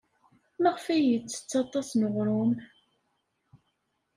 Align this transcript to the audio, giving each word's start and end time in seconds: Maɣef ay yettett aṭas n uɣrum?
Maɣef 0.61 0.85
ay 0.93 1.03
yettett 1.09 1.51
aṭas 1.61 1.89
n 1.93 2.07
uɣrum? 2.07 2.51